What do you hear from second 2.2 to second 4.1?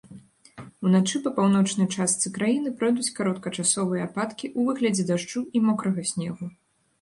краіны пройдуць кароткачасовыя